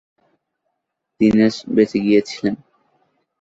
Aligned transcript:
দীনেশ 1.21 1.55
বেঁচে 1.75 1.97
গিয়ে 2.05 2.21
ছিলেন। 2.29 2.55